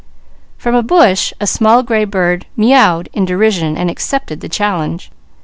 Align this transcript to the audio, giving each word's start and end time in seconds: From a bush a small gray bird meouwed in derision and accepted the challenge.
From 0.57 0.73
a 0.73 0.81
bush 0.81 1.31
a 1.39 1.45
small 1.45 1.83
gray 1.83 2.05
bird 2.05 2.47
meouwed 2.57 3.07
in 3.13 3.23
derision 3.23 3.77
and 3.77 3.87
accepted 3.87 4.41
the 4.41 4.49
challenge. 4.49 5.11